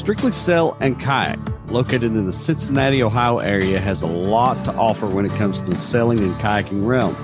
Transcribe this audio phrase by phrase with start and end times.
[0.00, 1.38] Strictly Sail and Kayak,
[1.70, 5.68] located in the Cincinnati, Ohio area, has a lot to offer when it comes to
[5.68, 7.14] the sailing and kayaking realm.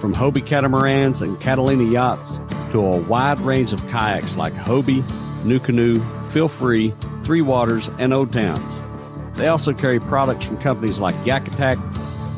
[0.00, 2.40] From Hobie catamarans and Catalina yachts
[2.72, 5.02] to a wide range of kayaks like Hobie,
[5.42, 6.00] NuCanoe,
[6.32, 6.94] Feel Free,
[7.24, 8.80] Three Waters, and Old Towns.
[9.36, 11.76] They also carry products from companies like Yak Attack,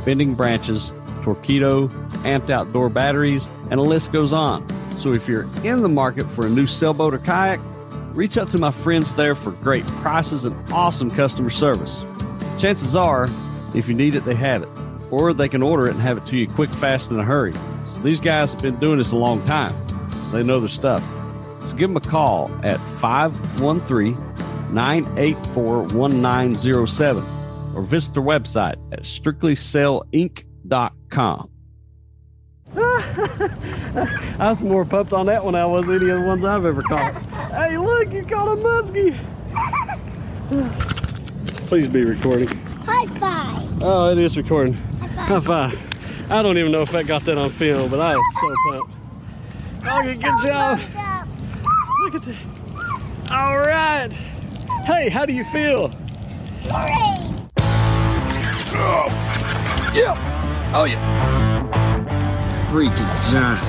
[0.05, 0.91] Bending Branches,
[1.23, 1.87] Torqeedo,
[2.25, 4.69] Amped Outdoor Batteries, and the list goes on.
[4.97, 7.61] So if you're in the market for a new sailboat or kayak,
[8.13, 12.05] reach out to my friends there for great prices and awesome customer service.
[12.59, 13.29] Chances are,
[13.75, 14.69] if you need it, they have it,
[15.11, 17.55] or they can order it and have it to you quick, fast, in a hurry.
[17.89, 19.73] So these guys have been doing this a long time,
[20.13, 21.03] so they know their stuff.
[21.65, 24.15] So give them a call at 513
[24.73, 27.23] 984 1907
[27.75, 31.51] or visit their website at strictlysailinc.com.
[34.39, 36.65] I was more pumped on that one than I was any of the ones I've
[36.65, 37.15] ever caught.
[37.53, 39.17] hey, look, you caught a muskie.
[41.67, 42.49] Please be recording.
[42.85, 43.83] High five.
[43.83, 44.75] Oh, it is recording.
[44.75, 45.45] High five.
[45.45, 46.31] High five.
[46.31, 48.95] I don't even know if I got that on film, but I was so pumped.
[49.85, 50.79] Okay, good job.
[52.03, 52.37] Look at that.
[53.33, 54.13] All right.
[54.85, 55.89] Hey, how do you feel?
[56.69, 57.17] Hooray.
[59.93, 60.71] Yeah.
[60.73, 61.80] Oh, yeah.
[62.71, 63.61] Freaking giant.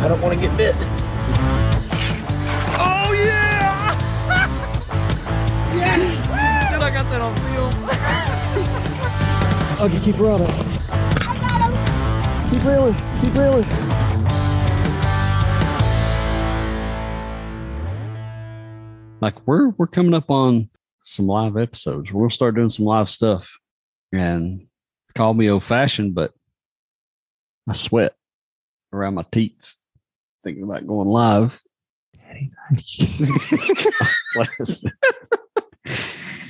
[0.00, 0.74] I don't want to get bit.
[2.80, 3.92] Oh, yeah.
[5.76, 6.00] yes.
[6.72, 7.74] Good, I got that on film.
[9.92, 10.48] okay, keep rolling.
[10.48, 12.50] I got him.
[12.50, 12.96] Keep reeling.
[13.20, 13.66] Keep reeling.
[19.20, 20.70] Like we're we're coming up on
[21.04, 22.10] some live episodes.
[22.14, 23.58] We'll start doing some live stuff.
[24.10, 24.68] And
[25.14, 26.32] call me old fashioned, but
[27.68, 28.14] I sweat
[28.92, 29.78] around my teats
[30.44, 31.60] thinking about going live.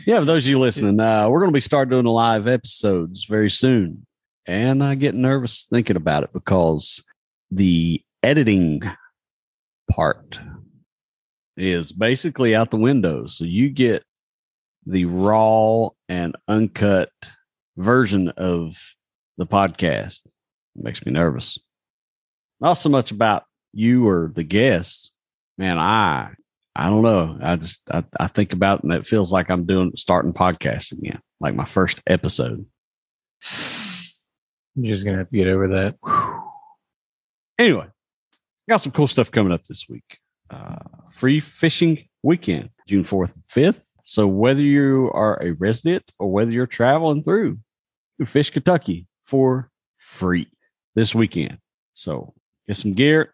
[0.09, 2.49] Yeah, for those of you listening, uh, we're going to be starting doing the live
[2.49, 4.07] episodes very soon.
[4.47, 7.05] And I get nervous thinking about it because
[7.51, 8.81] the editing
[9.91, 10.41] part
[11.59, 13.27] is basically out the window.
[13.27, 14.03] So you get
[14.87, 17.11] the raw and uncut
[17.77, 18.79] version of
[19.37, 20.21] the podcast.
[20.81, 21.59] Makes me nervous.
[22.61, 25.13] Not so much about you or the guests.
[25.57, 26.31] Man, I
[26.75, 27.39] I don't know.
[27.43, 30.93] I just I, I think about it and it feels like I'm doing starting podcasts
[30.93, 32.65] again, like my first episode.
[34.77, 35.97] You're just gonna have to get over that.
[37.61, 37.89] Anyway,
[38.71, 40.21] got some cool stuff coming up this week.
[40.49, 40.77] Uh,
[41.13, 43.83] free fishing weekend, June 4th and 5th.
[44.05, 47.59] So whether you are a resident or whether you're traveling through,
[48.19, 50.47] you can fish Kentucky for free
[50.99, 51.59] this weekend.
[51.95, 52.35] So
[52.67, 53.33] get some gear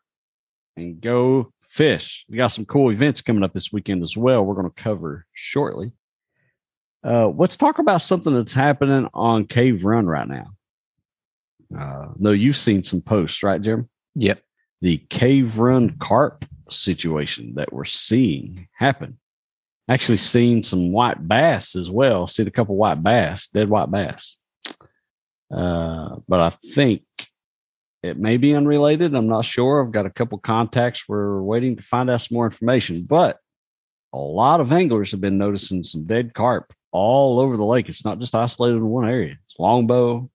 [0.76, 2.26] and go fish.
[2.28, 4.44] We got some cool events coming up this weekend as well.
[4.44, 5.92] We're going to cover shortly.
[7.02, 10.50] Uh, let's talk about something that's happening on Cave Run right now.
[11.74, 13.88] Uh, no, you've seen some posts, right, Jim?
[14.14, 14.42] Yep.
[14.82, 19.18] The Cave Run carp situation that we're seeing happen.
[19.88, 22.26] Actually, seen some white bass as well.
[22.26, 24.36] Seen a couple white bass, dead white bass.
[25.50, 27.02] Uh, but I think
[28.04, 29.14] it may be unrelated.
[29.14, 29.82] I'm not sure.
[29.82, 31.08] I've got a couple contacts.
[31.08, 33.02] We're waiting to find out some more information.
[33.02, 33.38] But
[34.12, 37.88] a lot of anglers have been noticing some dead carp all over the lake.
[37.88, 39.38] It's not just isolated in one area.
[39.46, 40.30] It's Longbow,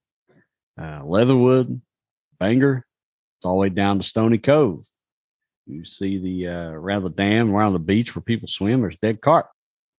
[0.82, 1.80] uh, Leatherwood,
[2.40, 2.88] Banger.
[3.38, 4.84] It's all the way down to Stony Cove.
[5.68, 8.82] You see the uh, around the dam, around the beach where people swim.
[8.82, 9.48] There's dead carp.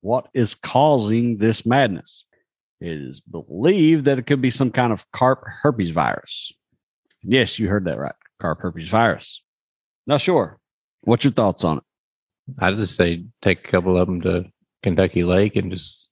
[0.00, 2.24] What is causing this madness?
[2.80, 6.52] It is believed that it could be some kind of carp herpes virus.
[7.22, 8.14] Yes, you heard that right.
[8.40, 9.42] Carp herpes virus.
[10.06, 10.58] Not sure.
[11.02, 11.84] What's your thoughts on it?
[12.58, 14.44] I just say take a couple of them to
[14.82, 16.10] Kentucky Lake and just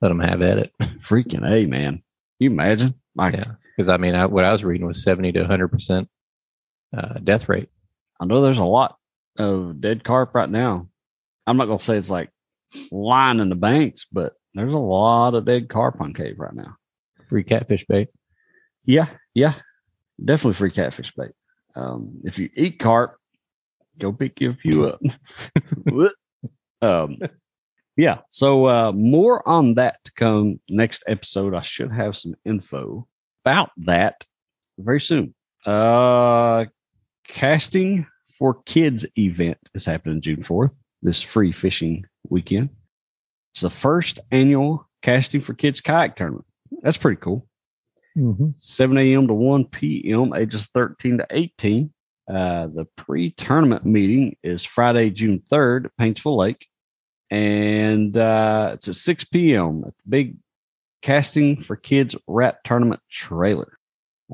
[0.00, 0.72] let them have at it.
[1.00, 2.02] Freaking A, man.
[2.38, 2.94] You imagine?
[3.14, 6.08] Like, yeah, because I mean, I, what I was reading was seventy to hundred percent
[6.96, 7.68] uh, death rate.
[8.20, 8.96] I know there's a lot
[9.38, 10.88] of dead carp right now.
[11.46, 12.30] I'm not going to say it's like
[12.92, 16.76] lying in the banks, but there's a lot of dead carp on cave right now.
[17.28, 18.08] Free catfish bait.
[18.84, 19.54] Yeah, yeah,
[20.24, 21.32] definitely free catfish bait.
[21.74, 23.16] Um, if you eat carp,
[23.98, 25.00] go pick you a few up.
[26.82, 27.18] um,
[27.96, 28.18] yeah.
[28.30, 31.54] So uh, more on that to come next episode.
[31.54, 33.06] I should have some info
[33.44, 34.24] about that
[34.78, 35.34] very soon.
[35.66, 36.66] Uh,
[37.26, 38.06] casting
[38.38, 40.70] for kids event is happening June fourth.
[41.02, 42.70] This free fishing weekend.
[43.52, 46.46] It's the first annual casting for kids kayak tournament.
[46.82, 47.46] That's pretty cool.
[48.18, 48.48] Mm-hmm.
[48.56, 49.28] 7 a.m.
[49.28, 51.92] to 1 p.m., ages 13 to 18.
[52.28, 56.66] Uh, the pre tournament meeting is Friday, June 3rd at Paintsville Lake.
[57.30, 59.84] and uh, it's at 6 p.m.
[59.86, 60.36] at the big
[61.00, 63.78] casting for kids rat tournament trailer.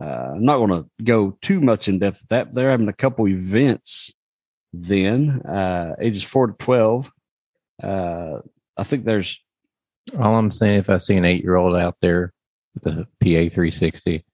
[0.00, 2.46] Uh, I'm not going to go too much in depth with that.
[2.46, 4.12] But they're having a couple events
[4.72, 7.12] then, uh, ages four to 12.
[7.80, 8.38] Uh,
[8.76, 9.40] I think there's
[10.18, 12.33] All I'm saying, if I see an eight year old out there
[12.74, 14.24] with a PA 360,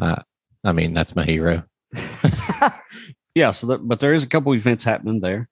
[0.00, 0.22] uh,
[0.64, 1.64] I mean, that's my hero.
[3.34, 5.48] yeah, so but there is a couple events happening there.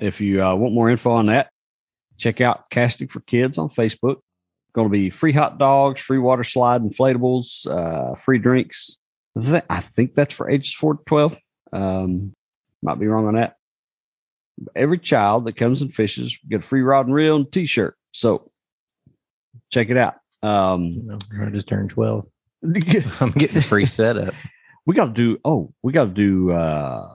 [0.00, 1.50] If you uh, want more info on that,
[2.16, 4.16] check out Casting for Kids on Facebook.
[4.74, 8.98] Going to be free hot dogs, free water slide inflatables, uh, free drinks.
[9.70, 11.36] I think that's for ages four to twelve.
[11.72, 12.34] Um,
[12.82, 13.56] might be wrong on that.
[14.74, 17.96] Every child that comes and fishes get a free rod and reel and T-shirt.
[18.12, 18.50] So
[19.70, 20.16] check it out.
[20.42, 22.26] Um, You know, I just turned 12.
[23.20, 24.34] I'm getting free setup.
[24.86, 27.08] we got to do oh we got to do uh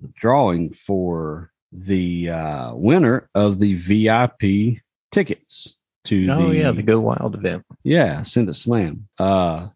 [0.00, 4.40] the drawing for the uh winner of the vip
[5.10, 7.64] tickets to Oh, the yeah, the Go Wild event.
[7.82, 9.68] yeah send it slam uh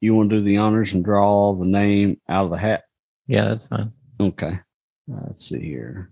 [0.00, 2.82] you want to do the honors and draw the name out of the hat
[3.26, 3.92] Yeah, that's fine.
[4.20, 4.60] okay
[5.12, 6.10] Uh, let's see here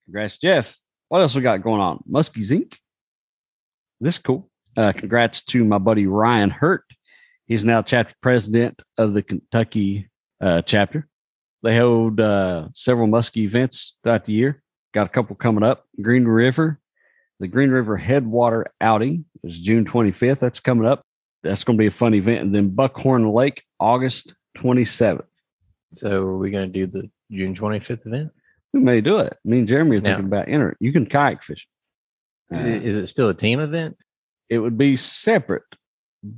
[0.06, 0.78] Congrats jeff.
[1.10, 2.04] What else we got going on?
[2.10, 2.78] Muskies inc
[4.00, 4.50] this is cool.
[4.76, 6.84] Uh, congrats to my buddy Ryan Hurt.
[7.48, 10.10] He's now chapter president of the Kentucky
[10.42, 11.08] uh, chapter.
[11.64, 14.62] They hold uh, several muskie events throughout the year.
[14.94, 15.86] Got a couple coming up.
[16.02, 16.80] Green River,
[17.40, 20.40] the Green River Headwater outing is June 25th.
[20.40, 21.04] That's coming up.
[21.44, 22.42] That's going to be a fun event.
[22.42, 25.26] And then Buckhorn Lake, August 27th.
[25.94, 28.32] So are we going to do the June 25th event?
[28.74, 29.38] We may do it.
[29.46, 30.76] Me and Jeremy are Now- thinking about entering.
[30.80, 31.68] You can kayak fish.
[32.54, 33.98] Uh, is it still a team event?
[34.48, 35.64] it would be separate,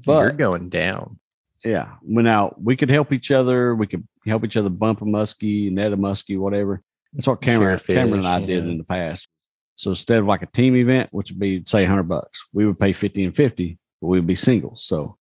[0.06, 1.19] You're going down.
[1.63, 3.75] yeah, when out we could help each other.
[3.75, 6.81] We could help each other bump a muskie, net a muskie, whatever.
[7.13, 9.30] That's what Cameron, Share Cameron and fish, I did in the past.
[9.75, 12.80] So instead of like a team event, which would be say hundred bucks, we would
[12.80, 14.84] pay fifty and fifty, but we would be singles.
[14.86, 15.18] So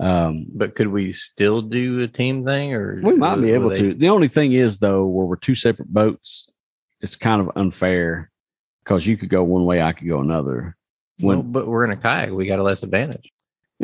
[0.00, 3.78] um, But could we still do a team thing or we might be able they-
[3.78, 3.94] to.
[3.94, 6.48] The only thing is though, where we're two separate boats,
[7.00, 8.30] it's kind of unfair
[8.82, 10.76] because you could go one way, I could go another.
[11.20, 12.32] Well, When but we're in a kayak.
[12.32, 13.30] We got a less advantage.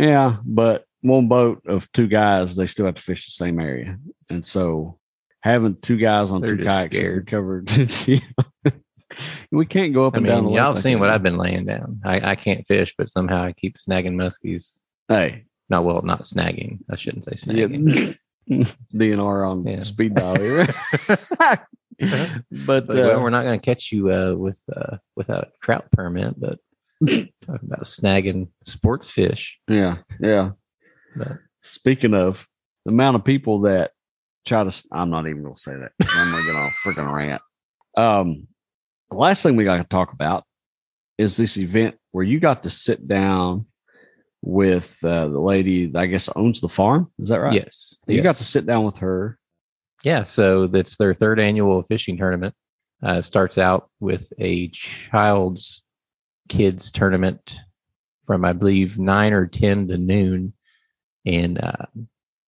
[0.01, 3.99] Yeah, but one boat of two guys, they still have to fish the same area,
[4.29, 4.99] and so
[5.43, 7.27] having two guys on They're two kayaks scared.
[7.27, 7.71] covered.
[9.51, 11.01] we can't go up I and down mean, the y'all have like seen that.
[11.01, 12.01] what I've been laying down.
[12.05, 14.81] I, I can't fish, but somehow I keep snagging muskies.
[15.09, 16.79] Hey, No, well, not snagging.
[16.91, 18.17] I shouldn't say snagging.
[18.47, 18.65] yeah,
[18.95, 19.81] DNR on Yeah.
[19.81, 20.67] speed dial here.
[21.09, 21.67] but
[22.67, 25.91] But uh, well, we're not going to catch you uh, with uh, without a trout
[25.93, 26.39] permit.
[26.39, 26.59] But
[27.03, 29.59] about snagging sports fish.
[29.69, 30.51] yeah, yeah.
[31.17, 32.47] But Speaking of
[32.85, 33.91] the amount of people that
[34.47, 35.93] try to, I'm not even going to say that.
[36.01, 37.43] I'm going to get on a freaking rant.
[37.97, 38.47] Um,
[39.11, 40.45] the last thing we got to talk about
[41.19, 43.67] is this event where you got to sit down
[44.43, 47.11] with uh, the lady that I guess owns the farm.
[47.19, 47.53] Is that right?
[47.53, 49.39] yes, You got to sit down with her.
[50.03, 52.55] Yeah, so that's their third annual fishing tournament.
[53.03, 55.85] Uh, starts out with a child's
[56.51, 57.59] kids tournament
[58.27, 60.53] from I believe nine or ten to noon,
[61.25, 61.87] and uh,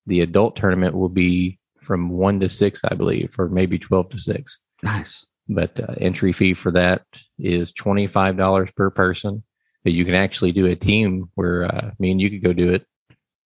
[0.06, 4.18] the adult tournament will be from one to six, I believe, or maybe twelve to
[4.18, 4.60] six.
[4.82, 5.24] Nice.
[5.48, 7.02] But uh, entry fee for that
[7.38, 9.42] is twenty five dollars per person.
[9.82, 12.72] But you can actually do a team where uh, me and you could go do
[12.74, 12.86] it,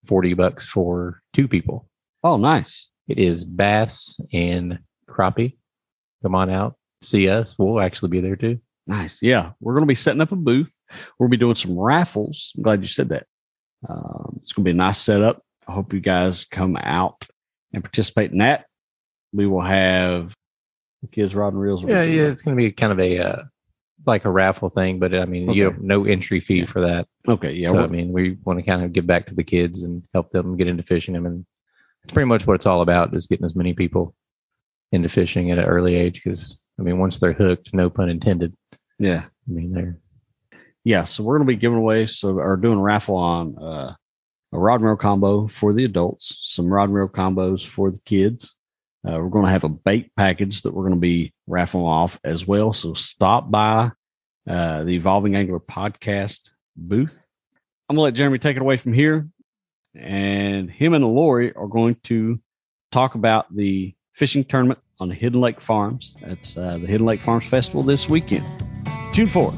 [0.05, 1.89] forty bucks for two people.
[2.25, 2.91] Oh, nice.
[3.09, 5.57] It is bass and crappie.
[6.23, 7.57] Come on out, see us.
[7.59, 8.59] We'll actually be there too.
[8.87, 9.19] Nice.
[9.21, 9.53] Yeah.
[9.61, 10.71] We're going to be setting up a booth.
[11.19, 12.53] We'll be doing some raffles.
[12.57, 13.27] I'm glad you said that.
[13.89, 15.43] Um, it's going to be a nice setup.
[15.67, 17.27] I hope you guys come out
[17.73, 18.67] and participate in that.
[19.33, 20.33] We will have
[21.03, 21.83] the kids rod and reels.
[21.83, 22.23] Yeah, yeah.
[22.29, 23.43] It's going to be kind of a uh,
[24.07, 25.77] like a raffle thing, but I mean, you Okay.
[25.77, 26.67] don't no entry fee Yeah.
[26.67, 27.09] for that.
[27.29, 27.53] Okay.
[27.53, 27.71] Yeah.
[27.73, 30.31] so I mean, we want to kind of give back to the kids and help
[30.31, 31.45] them get into fishing I mean,
[32.05, 34.15] it's pretty much what it's all about is getting as many people
[34.93, 36.23] into fishing at an early age.
[36.23, 38.55] Because I mean, once they're hooked, no pun intended.
[38.99, 39.25] Yeah.
[39.25, 39.99] I mean, they're
[40.85, 41.05] Yeah.
[41.05, 43.95] So we're going to be giving away, so, are doing a raffle on uh,
[44.53, 48.01] a rod and reel combo for the adults, some rod and reel combos for the
[48.05, 48.57] kids.
[49.07, 52.19] Uh, we're going to have a bait package that we're going to be raffling off
[52.25, 52.73] as well.
[52.73, 53.91] So stop by
[54.49, 57.25] uh, the Evolving Angler podcast booth.
[57.89, 59.29] I'm going to let Jeremy take it away from here.
[59.95, 62.41] and him and Lori are going to
[62.91, 66.15] talk about the fishing tournament on the Hidden Lake Farms.
[66.23, 68.45] It's uh, the Hidden Lake Farms Festival this weekend.
[69.17, 69.55] June 4th.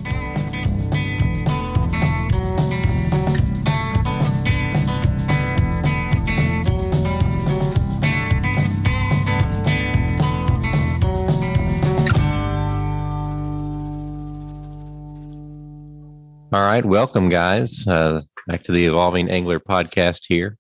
[16.53, 17.85] All right, welcome, guys.
[17.89, 20.57] Uh, back to the Evolving Angler podcast here.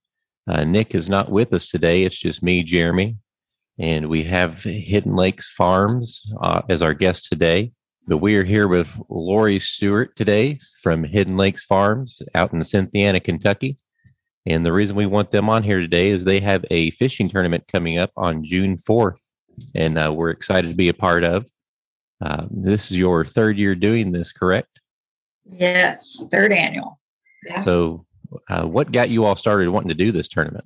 [0.49, 2.02] Uh, Nick is not with us today.
[2.02, 3.19] It's just me, Jeremy,
[3.78, 7.71] and we have Hidden Lakes Farms uh, as our guest today.
[8.09, 13.21] But we are here with Lori Stewart today from Hidden Lakes Farms out in Cynthiana,
[13.23, 13.77] Kentucky.
[14.47, 17.65] And the reason we want them on here today is they have a fishing tournament
[17.71, 19.21] coming up on June 4th,
[19.75, 21.50] and uh, we're excited to be a part of.
[22.23, 24.81] Uh, this is your third year doing this, correct?
[25.45, 26.99] Yes, third annual.
[27.47, 27.59] Yeah.
[27.59, 28.07] So,
[28.49, 30.65] uh, what got you all started wanting to do this tournament?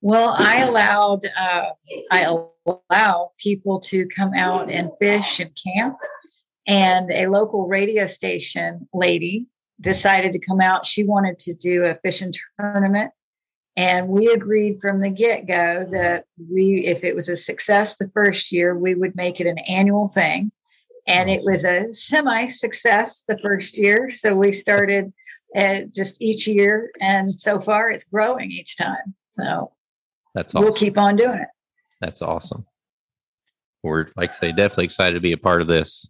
[0.00, 1.70] Well, I allowed uh,
[2.12, 5.96] I allow people to come out and fish and camp,
[6.66, 9.46] and a local radio station lady
[9.80, 10.86] decided to come out.
[10.86, 13.12] She wanted to do a fishing tournament,
[13.76, 18.10] and we agreed from the get go that we, if it was a success the
[18.14, 20.52] first year, we would make it an annual thing
[21.06, 24.10] and it was a semi success the first year.
[24.10, 25.12] So we started
[25.56, 29.14] uh, just each year, and so far it's growing each time.
[29.30, 29.72] So
[30.34, 30.64] that's awesome.
[30.64, 31.48] we'll keep on doing it.
[32.00, 32.66] That's awesome.
[33.82, 36.08] We're like I say, definitely excited to be a part of this.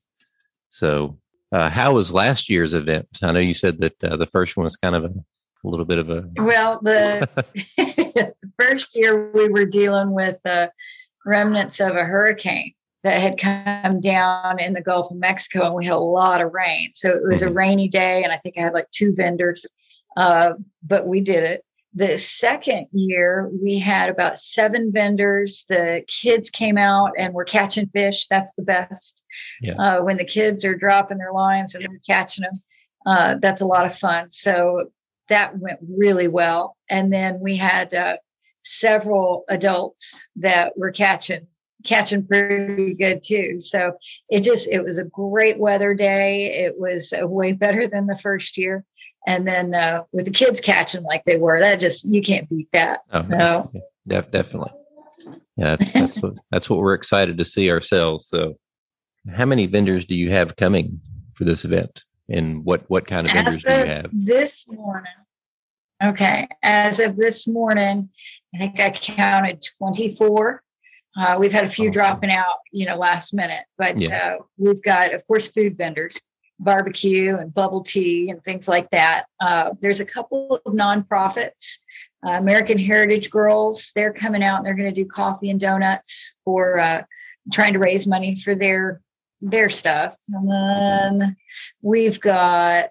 [0.72, 1.18] So,
[1.52, 3.06] uh, how was last year's event?
[3.22, 5.84] I know you said that uh, the first one was kind of a, a little
[5.84, 6.80] bit of a well.
[6.82, 7.28] The,
[7.76, 10.68] the first year we were dealing with uh,
[11.26, 15.84] remnants of a hurricane, that had come down in the Gulf of Mexico, and we
[15.84, 16.90] had a lot of rain.
[16.94, 17.54] So it was a Mhm.
[17.54, 19.66] rainy day, and I think I had like two vendors,
[20.16, 21.64] uh, but we did it.
[21.94, 25.66] The second year, we had about seven vendors.
[25.68, 28.26] The kids came out and were catching fish.
[28.28, 29.22] That's the best.
[29.60, 29.74] Yeah.
[29.74, 32.62] Uh, when the kids are dropping their lines and they're catching them,
[33.04, 34.30] uh, that's a lot of fun.
[34.30, 34.90] So
[35.28, 36.76] that went really well.
[36.88, 38.16] And then we had uh,
[38.62, 41.46] several adults that were catching
[41.84, 43.58] catching pretty good too.
[43.58, 43.92] So
[44.30, 46.64] it just it was a great weather day.
[46.64, 48.84] It was uh, way better than the first year.
[49.26, 52.68] And then uh, with the kids catching like they were, that just you can't beat
[52.72, 53.00] that.
[53.12, 53.64] oh, No.
[54.06, 54.72] def- definitely.
[55.56, 58.26] Yeah, that's that's what that's what we're excited to see ourselves.
[58.26, 58.58] So,
[59.30, 61.00] how many vendors do you have coming
[61.34, 64.10] for this event, and what what kind of vendors As do you have?
[64.12, 65.12] this morning,
[66.02, 68.08] okay, as of this morning,
[68.54, 70.62] I think I counted 24.
[71.16, 71.92] Uh, we've had a few Awesome.
[71.92, 74.36] dropping out, you know, last minute, but Yeah.
[74.38, 76.18] uh, we've got, of course, food vendors,
[76.62, 79.24] barbecue and bubble tea and things like that.
[79.40, 81.78] Uh, there's a couple of nonprofits.
[82.24, 86.36] Uh, American Heritage Girls, they're coming out and they're going to do coffee and donuts
[86.44, 87.02] for uh,
[87.52, 89.00] trying to raise money for their
[89.40, 90.16] their stuff.
[90.28, 91.36] And then
[91.82, 92.90] we've got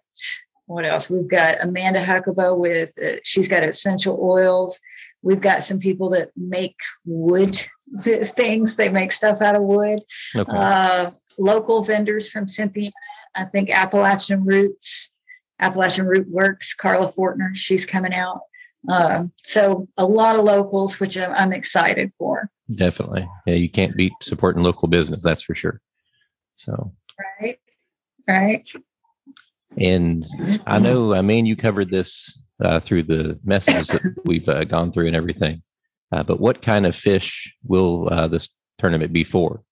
[0.65, 1.09] what else?
[1.09, 4.79] We've got Amanda Huckabo with uh, she's got essential oils.
[5.21, 6.75] We've got some people that make
[7.05, 7.59] wood
[8.01, 8.75] things.
[8.75, 9.99] They make stuff out of wood.
[10.35, 12.91] Okay, Uh, local vendors from Cynthia,
[13.35, 15.11] I think Appalachian Roots,
[15.59, 18.41] Appalachian Root Works, Carla Fortner, she's coming out.
[18.89, 22.49] Uh, so a lot of locals, which I'm, I'm excited for.
[22.75, 23.27] definitely.
[23.45, 25.23] Yeah, you can't beat supporting local business.
[25.23, 25.79] That's for sure.
[26.55, 26.93] So,
[27.39, 27.59] Right.
[28.27, 28.67] Right.
[29.77, 30.25] and
[30.65, 34.91] I know, I mean, you covered this uh, through the messages that we've uh, gone
[34.91, 35.61] through and everything.
[36.11, 39.63] Uh, but what kind of fish will uh, this tournament be for?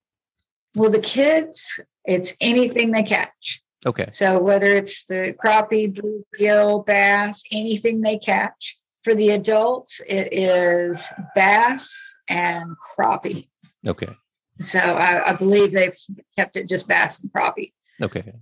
[0.75, 3.61] Well, the kids, it's anything they catch.
[3.85, 8.77] Okay, So whether it's the crappie, bluegill, bass, anything they catch.
[9.05, 13.47] For the adults, it is bass and crappie.
[13.87, 14.09] okay,
[14.59, 15.95] So I, I believe they've
[16.37, 17.71] kept it just bass and crappie.
[18.01, 18.33] okay.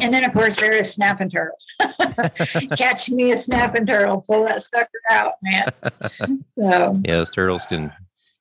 [0.00, 1.56] And then of course there is snapping turtle.
[2.76, 5.66] Catch me a snapping turtle, pull that sucker out, man.
[6.58, 7.90] So yeah, those turtles can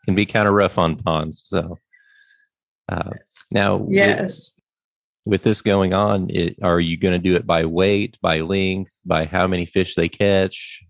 [0.05, 1.43] can be kind of rough on ponds.
[1.47, 1.77] So
[2.89, 3.11] uh,
[3.51, 4.59] now, yes.
[5.25, 8.99] with, this going on, it, are you going to do it by weight, by length,
[9.05, 10.81] by how many fish they catch?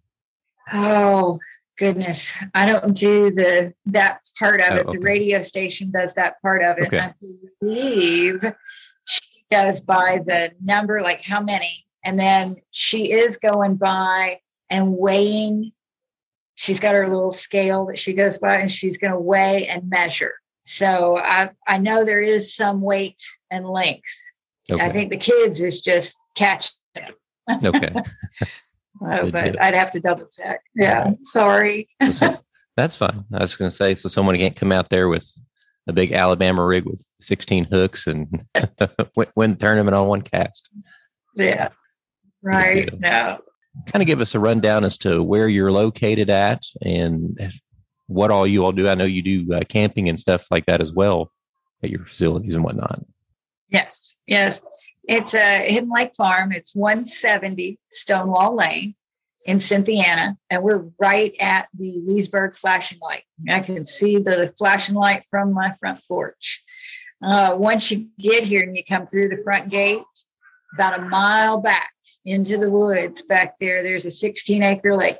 [0.73, 1.39] Oh
[1.77, 2.31] goodness.
[2.53, 4.87] I don't do the that part of Oh, it.
[4.87, 4.97] okay.
[4.97, 6.87] The radio station does that part of it.
[6.87, 6.99] Okay.
[6.99, 7.13] I
[7.61, 8.43] believe
[9.05, 11.85] she does by the number, like how many.
[12.03, 14.39] And then she is going by
[14.69, 15.71] and weighing.
[16.55, 19.89] She's got her little scale that she goes by and she's going to weigh and
[19.89, 20.33] measure.
[20.69, 24.13] So I, I know there is some weight and length.
[24.71, 26.71] Okay, I think the kids is just catch.
[26.95, 27.91] okay,
[29.01, 29.59] Oh, but.
[29.59, 30.61] I'd have to double check.
[30.75, 31.89] Yeah, sorry.
[32.13, 32.39] So-
[32.77, 33.25] that's fine.
[33.33, 35.27] I was going to say, so someone can't come out there with
[35.87, 38.27] a big Alabama rig with 16 hooks and
[39.35, 40.69] win, the tournament on one cast.
[41.35, 41.69] Yeah.
[42.43, 42.93] Right.
[42.99, 43.39] No.
[43.87, 47.39] Kind of give us a rundown as to where you're located at and
[48.09, 48.89] what all you all do.
[48.89, 51.31] I know you do uh, camping and stuff like that as well
[51.83, 53.05] at your facilities and whatnot.
[53.69, 54.17] Yes.
[54.25, 54.61] Yes.
[55.07, 56.51] It's a Hidden Lake Farm.
[56.51, 58.95] It's 170 Stonewall Lane
[59.45, 63.23] in Cynthiana, and we're right at the Leesburg flashing light.
[63.49, 66.63] I can see the flashing light from my front porch.
[67.23, 70.03] Uh, once you get here and you come through the front gate,
[70.73, 71.91] about a mile back
[72.25, 75.17] into the woods back there, there's a 16 acre lake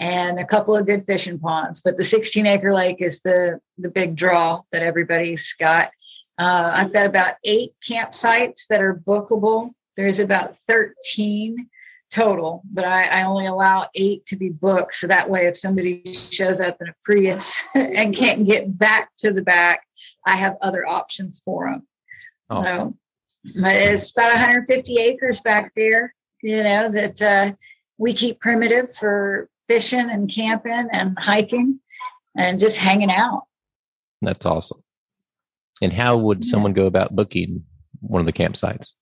[0.00, 1.82] and a couple of good fishing ponds.
[1.82, 5.90] But the 16 acre lake is the the big draw that everybody's got.
[6.38, 9.72] Uh, I've got about eight campsites that are bookable.
[9.96, 11.68] There's about 13
[12.10, 14.96] total, but I, I only allow eight to be booked.
[14.96, 19.32] So that way, if somebody shows up in a Prius and can't get back to
[19.32, 19.82] the back,
[20.26, 21.86] I have other options for them.
[22.48, 22.98] Awesome.
[23.44, 27.52] So, but it's about 150 acres back there, you know, that uh,
[27.98, 31.78] we keep primitive for fishing and camping and hiking
[32.36, 33.44] and just hanging out.
[34.20, 34.82] That's awesome.
[35.80, 36.50] And how would Yeah.
[36.50, 37.64] someone go about booking
[38.00, 38.94] one of the campsites?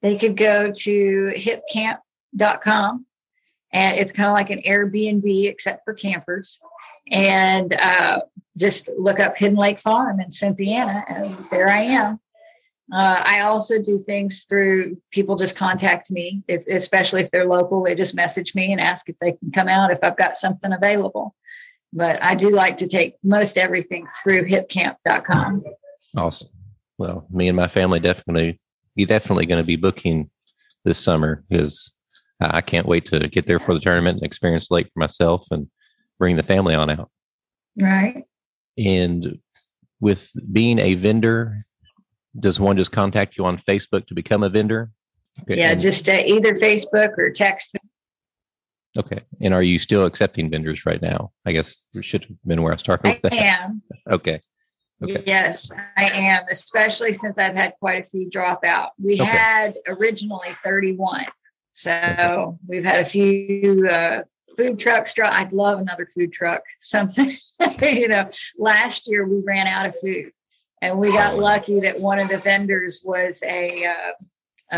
[0.00, 3.06] They could go to hipcamp.com
[3.72, 6.60] and it's kind of like an Airbnb except for campers.
[7.10, 8.22] And uh,
[8.56, 12.20] just look up Hidden Lake Farm in Cynthiana, and there I am.
[12.92, 17.82] Uh, I also do things through people just contact me, if, especially if they're local.
[17.82, 20.72] They just message me and ask if they can come out if I've got something
[20.72, 21.34] available.
[21.92, 25.64] But I do like to take most everything through hipcamp.com.
[26.16, 26.48] Awesome.
[26.98, 28.60] Well, me and my family definitely,
[28.96, 30.30] be definitely going to be booking
[30.84, 31.94] this summer because
[32.40, 35.68] I can't wait to get there for the tournament and experience lake for myself and
[36.18, 37.10] bring the family on out.
[37.76, 38.24] Right.
[38.76, 39.38] And
[40.00, 41.64] with being a vendor,
[42.38, 44.90] does one just contact you on Facebook to become a vendor?
[45.42, 45.58] Okay.
[45.58, 47.76] Yeah, and- just uh, either Facebook or text
[48.96, 49.20] okay.
[49.40, 51.32] And are you still accepting vendors right now?
[51.44, 53.32] I guess it should have been where I started I with that.
[53.32, 53.82] am.
[54.10, 54.40] Okay.
[55.02, 55.24] Okay.
[55.26, 58.90] Yes, I am, especially since I've had quite a few drop out.
[59.02, 59.24] We Okay.
[59.24, 61.26] had originally 31.
[61.72, 64.22] So we've had a few uh,
[64.56, 65.34] food trucks drop.
[65.34, 67.36] I'd love another food truck, something.
[67.82, 70.30] you know, last year we ran out of food
[70.84, 74.12] and we got lucky that one of the vendors was a, uh,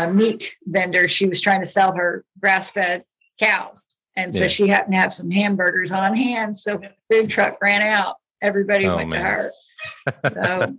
[0.05, 1.07] a meat vendor.
[1.09, 3.03] She was trying to sell her grass fed
[3.39, 3.83] cows.
[4.15, 4.47] And so Yeah.
[4.47, 6.57] she happened to have some hamburgers on hand.
[6.57, 9.19] So when the food truck ran out, everybody Oh, went man.
[9.19, 9.51] to her.
[10.33, 10.75] So,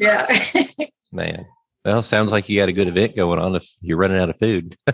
[0.00, 0.46] yeah.
[1.12, 1.46] Man,
[1.84, 4.38] well, sounds like you got a good event going on if you're running out of
[4.38, 4.76] food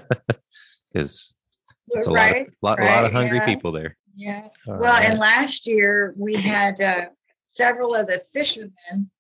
[0.93, 1.35] because
[1.89, 2.55] it's a lot, of, right.
[2.63, 3.47] lot, lot of hungry yeah.
[3.47, 3.97] people there.
[4.15, 4.49] Yeah.
[4.67, 5.09] All Well, right.
[5.09, 7.07] and last year we had uh,
[7.49, 9.11] several of the fishermen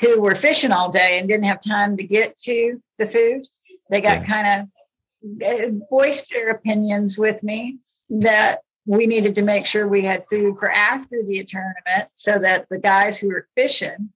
[0.00, 3.46] who were fishing all day and didn't have time to get to the food.
[3.90, 4.24] They got Yeah.
[4.24, 7.78] kind of eh, voiced their opinions with me
[8.10, 12.66] that we needed to make sure we had food for after the tournament so that
[12.70, 14.10] the guys who were fishing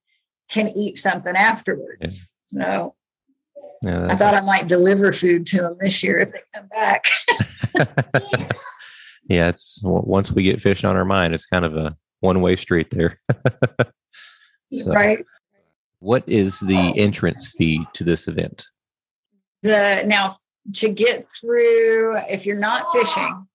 [0.49, 2.31] can eat something afterwards.
[2.49, 2.95] So
[3.83, 7.07] Yeah, I thought I might deliver food to them this year if they come back.
[9.29, 12.57] yeah, it's once we get fish on our mind, it's kind of a one way
[12.57, 13.19] street there.
[14.75, 15.23] So, right.
[16.03, 18.67] What is the entrance fee to this event?
[19.63, 20.35] the now
[20.75, 23.47] to get through if you're not fishing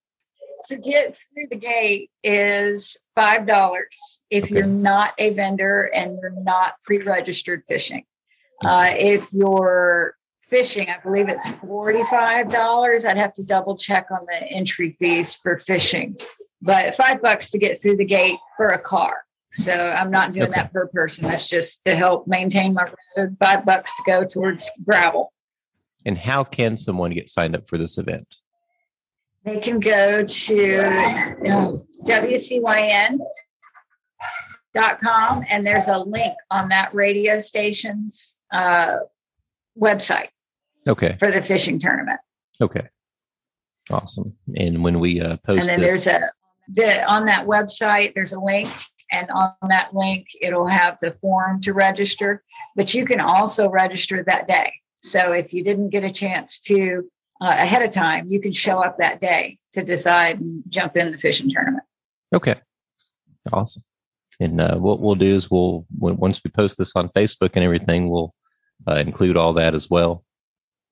[0.69, 4.55] to get through the gate is five dollars if Okay.
[4.55, 8.05] you're not a vendor and you're not pre-registered fishing.
[8.63, 10.15] Uh, if you're
[10.49, 15.57] fishing i believe it's $45 i'd have to double check on the entry fees for
[15.57, 16.15] fishing.
[16.62, 19.17] But five bucks to get through the gate for a car
[19.51, 20.62] so i'm not doing Okay.
[20.62, 22.86] that per person that's just to help maintain my
[23.17, 25.31] road five bucks to go towards gravel
[26.05, 28.27] And how can someone get signed up for this event?
[29.43, 33.17] They can go to uh, WCYN
[34.73, 38.97] dot com and there's a link on that radio station's uh,
[39.79, 40.29] website
[40.88, 41.15] Okay.
[41.19, 42.19] for the fishing tournament.
[42.62, 42.88] Okay.
[43.89, 44.36] Awesome.
[44.55, 46.29] And when we uh, post and then this, there's a
[46.73, 48.69] the, on that website there's a link
[49.11, 52.43] and on that link it'll have the form to register
[52.75, 57.09] but you can also register that day so if you didn't get a chance to
[57.41, 61.11] uh, ahead of time you can show up that day to decide and jump in
[61.11, 61.83] the fishing tournament
[62.33, 62.55] Okay.
[63.51, 63.83] Awesome.
[64.39, 68.09] And uh, what we'll do is we'll once we post this on Facebook and everything,
[68.09, 68.33] we'll
[68.87, 70.23] uh, include all that as well.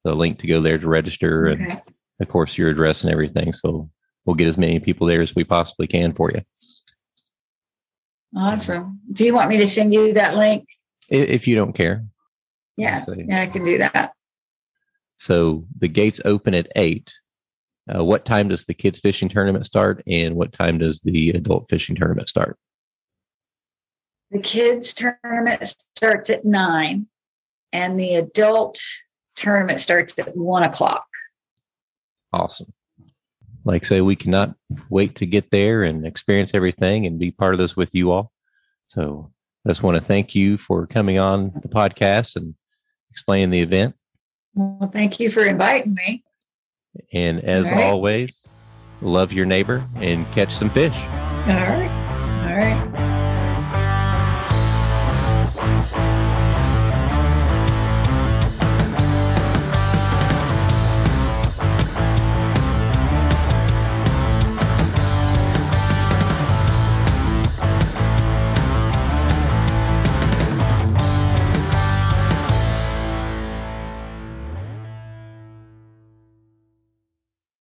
[0.03, 1.81] The link to go there to register and
[2.21, 3.51] of course, your address and everything.
[3.51, 3.89] So
[4.25, 6.41] we'll get as many people there as we possibly can for you.
[8.35, 8.99] Awesome.
[9.13, 10.67] Do you want me to send you that link?
[11.09, 12.05] If you don't care.
[12.77, 12.99] Yeah.
[12.99, 14.11] So- Yeah, I can do that.
[15.17, 17.13] So the gates open at eight.
[17.93, 21.69] Uh, what time does the kids fishing tournament start, and what time does the adult
[21.69, 22.57] fishing tournament start?
[24.31, 27.07] The kids tournament starts at nine
[27.71, 28.81] and the adult
[29.35, 31.05] tournament starts at one o'clock.
[32.33, 32.73] Awesome.
[33.65, 34.55] Like I say, we cannot
[34.89, 38.31] wait to get there and experience everything and be part of this with you all.
[38.87, 39.31] So
[39.65, 42.53] I just want to thank you for coming on the podcast and
[43.09, 43.95] explaining the event.
[44.53, 46.23] Well, thank you for inviting me.
[47.11, 47.83] And as right.
[47.83, 48.47] always,
[49.01, 50.95] love your neighbor and catch some fish.
[50.95, 51.89] All right.
[52.47, 53.14] All right.